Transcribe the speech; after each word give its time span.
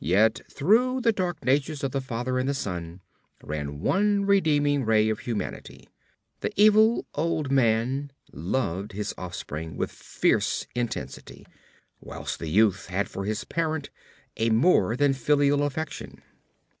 Yet 0.00 0.40
through 0.50 1.02
the 1.02 1.12
dark 1.12 1.44
natures 1.44 1.84
of 1.84 1.92
the 1.92 2.00
father 2.00 2.40
and 2.40 2.48
the 2.48 2.54
son 2.54 3.02
ran 3.40 3.78
one 3.78 4.24
redeeming 4.26 4.84
ray 4.84 5.08
of 5.10 5.20
humanity; 5.20 5.88
the 6.40 6.50
evil 6.60 7.06
old 7.14 7.52
man 7.52 8.10
loved 8.32 8.90
his 8.94 9.14
offspring 9.16 9.76
with 9.76 9.92
fierce 9.92 10.66
intensity, 10.74 11.46
whilst 12.00 12.40
the 12.40 12.48
youth 12.48 12.86
had 12.86 13.08
for 13.08 13.24
his 13.26 13.44
parent 13.44 13.90
a 14.36 14.50
more 14.50 14.96
than 14.96 15.12
filial 15.12 15.62
affection. 15.62 16.20